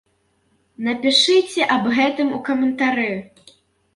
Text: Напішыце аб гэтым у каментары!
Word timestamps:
Напішыце 0.87 1.67
аб 1.75 1.85
гэтым 1.97 2.31
у 2.37 2.39
каментары! 2.47 3.09